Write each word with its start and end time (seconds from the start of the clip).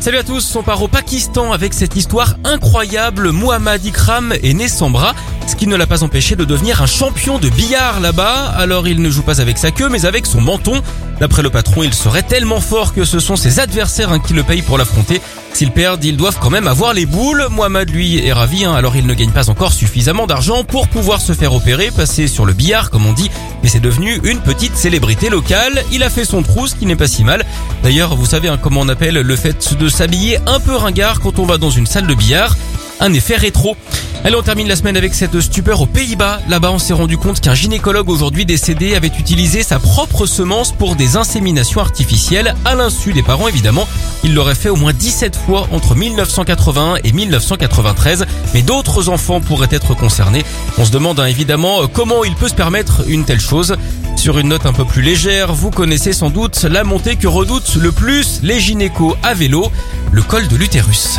Salut 0.00 0.16
à 0.16 0.22
tous, 0.22 0.56
on 0.56 0.62
part 0.62 0.82
au 0.82 0.88
Pakistan 0.88 1.52
avec 1.52 1.74
cette 1.74 1.94
histoire 1.94 2.36
incroyable. 2.44 3.32
Muhammad 3.32 3.84
Ikram 3.84 4.32
est 4.32 4.54
né 4.54 4.66
sans 4.66 4.88
bras, 4.88 5.14
ce 5.46 5.56
qui 5.56 5.66
ne 5.66 5.76
l'a 5.76 5.86
pas 5.86 6.02
empêché 6.02 6.36
de 6.36 6.44
devenir 6.44 6.82
un 6.82 6.86
champion 6.86 7.38
de 7.38 7.48
billard 7.48 8.00
là-bas. 8.00 8.52
Alors 8.56 8.88
il 8.88 9.02
ne 9.02 9.10
joue 9.10 9.22
pas 9.22 9.40
avec 9.40 9.58
sa 9.58 9.70
queue, 9.70 9.88
mais 9.88 10.04
avec 10.04 10.26
son 10.26 10.40
menton. 10.40 10.80
D'après 11.20 11.42
le 11.42 11.50
patron, 11.50 11.82
il 11.82 11.92
serait 11.92 12.22
tellement 12.22 12.60
fort 12.60 12.94
que 12.94 13.04
ce 13.04 13.20
sont 13.20 13.36
ses 13.36 13.60
adversaires 13.60 14.10
hein, 14.10 14.20
qui 14.20 14.32
le 14.32 14.42
payent 14.42 14.62
pour 14.62 14.78
l'affronter. 14.78 15.20
S'ils 15.52 15.70
perdent, 15.70 16.02
ils 16.02 16.16
doivent 16.16 16.38
quand 16.40 16.48
même 16.48 16.66
avoir 16.66 16.94
les 16.94 17.04
boules. 17.04 17.46
Muhammad, 17.50 17.90
lui, 17.90 18.24
est 18.24 18.32
ravi, 18.32 18.64
hein. 18.64 18.72
alors 18.74 18.96
il 18.96 19.06
ne 19.06 19.12
gagne 19.12 19.30
pas 19.30 19.50
encore 19.50 19.72
suffisamment 19.72 20.26
d'argent 20.26 20.64
pour 20.64 20.88
pouvoir 20.88 21.20
se 21.20 21.32
faire 21.32 21.52
opérer, 21.52 21.90
passer 21.90 22.26
sur 22.26 22.46
le 22.46 22.54
billard, 22.54 22.90
comme 22.90 23.04
on 23.04 23.12
dit, 23.12 23.30
mais 23.62 23.68
c'est 23.68 23.80
devenu 23.80 24.20
une 24.24 24.40
petite 24.40 24.76
célébrité 24.76 25.28
locale. 25.28 25.84
Il 25.92 26.02
a 26.02 26.10
fait 26.10 26.24
son 26.24 26.42
trou, 26.42 26.66
ce 26.66 26.74
qui 26.74 26.86
n'est 26.86 26.96
pas 26.96 27.08
si 27.08 27.24
mal. 27.24 27.44
D'ailleurs, 27.82 28.16
vous 28.16 28.26
savez 28.26 28.48
hein, 28.48 28.58
comment 28.60 28.80
on 28.80 28.88
appelle 28.88 29.14
le 29.14 29.36
fait 29.36 29.76
de 29.78 29.88
s'habiller 29.88 30.38
un 30.46 30.60
peu 30.60 30.74
ringard 30.74 31.20
quand 31.20 31.38
on 31.38 31.44
va 31.44 31.58
dans 31.58 31.70
une 31.70 31.86
salle 31.86 32.06
de 32.06 32.14
billard 32.14 32.56
un 33.00 33.12
effet 33.12 33.36
rétro. 33.36 33.76
Allez, 34.22 34.36
on 34.36 34.42
termine 34.42 34.68
la 34.68 34.76
semaine 34.76 34.98
avec 34.98 35.14
cette 35.14 35.40
stupeur 35.40 35.80
aux 35.80 35.86
Pays-Bas. 35.86 36.40
Là-bas, 36.46 36.72
on 36.72 36.78
s'est 36.78 36.92
rendu 36.92 37.16
compte 37.16 37.40
qu'un 37.40 37.54
gynécologue 37.54 38.10
aujourd'hui 38.10 38.44
décédé 38.44 38.94
avait 38.94 39.10
utilisé 39.18 39.62
sa 39.62 39.78
propre 39.78 40.26
semence 40.26 40.72
pour 40.72 40.94
des 40.94 41.16
inséminations 41.16 41.80
artificielles, 41.80 42.54
à 42.66 42.74
l'insu 42.74 43.14
des 43.14 43.22
parents 43.22 43.48
évidemment. 43.48 43.88
Il 44.22 44.34
l'aurait 44.34 44.54
fait 44.54 44.68
au 44.68 44.76
moins 44.76 44.92
17 44.92 45.36
fois 45.36 45.68
entre 45.72 45.94
1981 45.94 46.96
et 47.02 47.12
1993, 47.12 48.26
mais 48.52 48.60
d'autres 48.60 49.08
enfants 49.08 49.40
pourraient 49.40 49.68
être 49.70 49.94
concernés. 49.94 50.44
On 50.76 50.84
se 50.84 50.92
demande 50.92 51.18
hein, 51.18 51.24
évidemment 51.24 51.88
comment 51.90 52.22
il 52.22 52.34
peut 52.34 52.48
se 52.48 52.54
permettre 52.54 53.08
une 53.08 53.24
telle 53.24 53.40
chose. 53.40 53.76
Sur 54.16 54.38
une 54.38 54.48
note 54.48 54.66
un 54.66 54.74
peu 54.74 54.84
plus 54.84 55.00
légère, 55.00 55.54
vous 55.54 55.70
connaissez 55.70 56.12
sans 56.12 56.28
doute 56.28 56.64
la 56.64 56.84
montée 56.84 57.16
que 57.16 57.26
redoutent 57.26 57.76
le 57.76 57.90
plus 57.90 58.40
les 58.42 58.60
gynécos 58.60 59.16
à 59.22 59.32
vélo, 59.32 59.72
le 60.12 60.20
col 60.20 60.46
de 60.46 60.56
l'utérus. 60.56 61.18